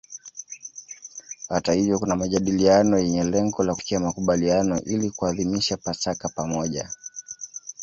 [1.49, 6.89] Hata hivyo kuna majadiliano yenye lengo la kufikia makubaliano ili kuadhimisha Pasaka pamoja.